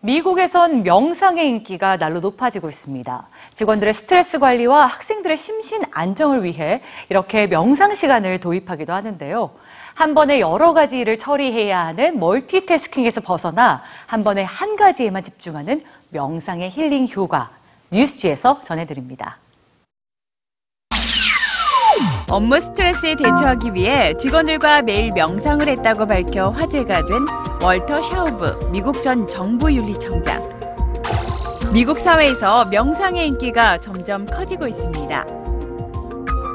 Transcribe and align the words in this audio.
미국에선 0.00 0.82
명상의 0.82 1.48
인기가 1.48 1.96
날로 1.96 2.20
높아지고 2.20 2.68
있습니다. 2.68 3.28
직원들의 3.54 3.92
스트레스 3.94 4.38
관리와 4.38 4.86
학생들의 4.86 5.36
심신 5.36 5.82
안정을 5.90 6.44
위해 6.44 6.82
이렇게 7.08 7.46
명상 7.46 7.94
시간을 7.94 8.38
도입하기도 8.38 8.92
하는데요. 8.92 9.50
한 9.94 10.14
번에 10.14 10.40
여러 10.40 10.74
가지 10.74 10.98
일을 10.98 11.18
처리해야 11.18 11.86
하는 11.86 12.20
멀티태스킹에서 12.20 13.22
벗어나 13.22 13.82
한 14.06 14.24
번에 14.24 14.42
한 14.42 14.76
가지에만 14.76 15.22
집중하는 15.22 15.82
명상의 16.10 16.70
힐링 16.70 17.08
효과. 17.08 17.50
뉴스지에서 17.90 18.60
전해드립니다. 18.60 19.38
업무 22.28 22.60
스트레스에 22.60 23.14
대처하기 23.14 23.74
위해 23.74 24.16
직원들과 24.18 24.82
매일 24.82 25.12
명상을 25.12 25.66
했다고 25.66 26.06
밝혀 26.06 26.50
화제가 26.50 27.06
된 27.06 27.26
월터 27.62 28.02
샤우브 28.02 28.70
미국 28.72 29.02
전 29.02 29.26
정부윤리청장. 29.28 30.56
미국 31.72 31.98
사회에서 31.98 32.66
명상의 32.66 33.28
인기가 33.28 33.78
점점 33.78 34.24
커지고 34.24 34.66
있습니다. 34.66 35.26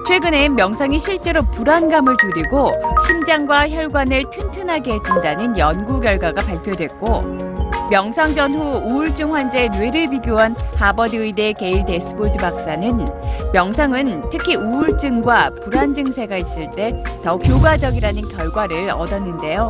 최근엔 0.08 0.56
명상이 0.56 1.00
실제로 1.00 1.42
불안감을 1.42 2.18
줄이고 2.18 2.72
심장과 3.06 3.70
혈관을 3.70 4.30
튼튼하게 4.30 4.94
해준다는 4.94 5.58
연구 5.58 6.00
결과가 6.00 6.44
발표됐고 6.44 7.51
명상 7.92 8.34
전후 8.34 8.78
우울증 8.86 9.36
환자의 9.36 9.70
뇌를 9.72 10.08
비교한 10.10 10.56
하버드 10.78 11.18
의대 11.18 11.52
게일 11.52 11.84
데스보즈 11.84 12.38
박사는 12.38 13.06
명상은 13.52 14.30
특히 14.32 14.56
우울증과 14.56 15.50
불안 15.62 15.94
증세가 15.94 16.38
있을 16.38 16.70
때 16.70 16.94
더 17.22 17.36
효과적이라는 17.38 18.30
결과를 18.30 18.90
얻었는데요. 18.90 19.70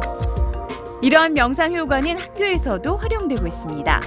이러한 1.02 1.34
명상 1.34 1.75
효과는 1.75 2.17
학교에서도 2.17 2.95
활용되고 2.95 3.45
있습니다. 3.47 3.99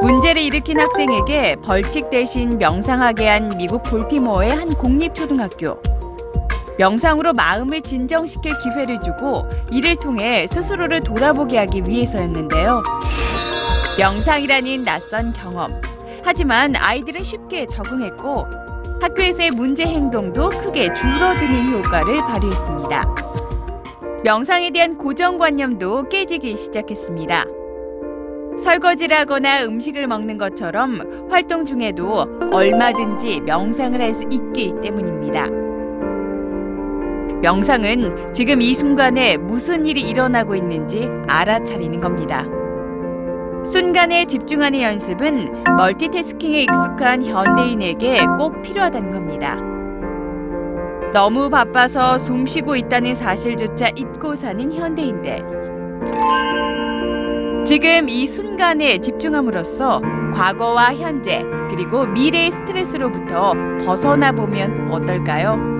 문제를 0.00 0.40
일으킨 0.40 0.80
학생에게 0.80 1.56
벌칙 1.62 2.08
대신 2.08 2.56
명상하게 2.56 3.28
한 3.28 3.48
미국 3.58 3.82
볼티모어의 3.82 4.50
한 4.50 4.74
공립초등학교. 4.74 5.78
명상으로 6.78 7.32
마음을 7.34 7.80
진정시킬 7.82 8.52
기회를 8.58 8.98
주고 9.00 9.46
이를 9.70 9.96
통해 9.96 10.46
스스로를 10.46 11.00
돌아보게 11.00 11.58
하기 11.58 11.82
위해서였는데요. 11.86 12.82
명상이라는 13.98 14.84
낯선 14.84 15.32
경험. 15.32 15.80
하지만 16.22 16.74
아이들은 16.76 17.22
쉽게 17.22 17.66
적응했고 17.66 18.46
학교에서의 19.00 19.50
문제 19.52 19.84
행동도 19.84 20.50
크게 20.50 20.92
줄어드는 20.92 21.72
효과를 21.72 22.16
발휘했습니다. 22.16 23.14
명상에 24.24 24.70
대한 24.70 24.98
고정관념도 24.98 26.08
깨지기 26.08 26.56
시작했습니다. 26.56 27.44
설거지를 28.64 29.16
하거나 29.16 29.64
음식을 29.64 30.06
먹는 30.06 30.38
것처럼 30.38 31.28
활동 31.30 31.64
중에도 31.64 32.26
얼마든지 32.52 33.40
명상을 33.40 34.00
할 34.00 34.12
수 34.14 34.26
있기 34.30 34.74
때문입니다. 34.82 35.46
명상은 37.42 38.32
지금 38.32 38.62
이 38.62 38.74
순간에 38.74 39.36
무슨 39.36 39.84
일이 39.84 40.00
일어나고 40.00 40.54
있는지 40.54 41.08
알아차리는 41.28 42.00
겁니다. 42.00 42.46
순간에 43.64 44.24
집중하는 44.24 44.80
연습은 44.80 45.64
멀티태스킹에 45.76 46.62
익숙한 46.62 47.24
현대인에게 47.24 48.24
꼭 48.38 48.62
필요하다는 48.62 49.10
겁니다. 49.10 49.56
너무 51.12 51.48
바빠서 51.50 52.18
숨 52.18 52.46
쉬고 52.46 52.76
있다는 52.76 53.14
사실조차 53.14 53.88
잊고 53.96 54.34
사는 54.34 54.72
현대인들. 54.72 55.66
지금 57.66 58.08
이 58.08 58.26
순간에 58.26 58.98
집중함으로써 58.98 60.00
과거와 60.32 60.94
현재 60.94 61.42
그리고 61.70 62.06
미래의 62.06 62.52
스트레스로부터 62.52 63.54
벗어나 63.84 64.30
보면 64.30 64.92
어떨까요? 64.92 65.75